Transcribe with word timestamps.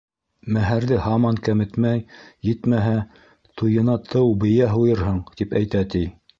Мәһәрҙе 0.53 0.95
һаман 1.03 1.37
кәметмәй, 1.47 2.01
етмәһә, 2.49 2.95
туйына 3.61 4.01
тыу 4.15 4.35
бейә 4.47 4.75
һуйырһың, 4.75 5.25
тип 5.43 5.59
әйтә, 5.65 5.87
ти. 5.97 6.07